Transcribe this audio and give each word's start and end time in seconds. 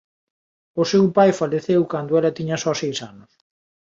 O 0.81 0.83
seu 0.91 1.03
pai 1.15 1.29
faleceu 1.41 1.81
cando 1.91 2.15
ela 2.19 2.35
tiña 2.37 2.57
só 2.63 2.71
seis 2.81 2.97
anos. 3.11 3.31